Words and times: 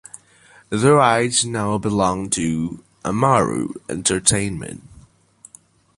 The 0.69 0.93
rights 0.93 1.45
now 1.45 1.77
belong 1.77 2.31
to 2.31 2.83
Amaru 3.05 3.75
Entertainment. 3.87 4.81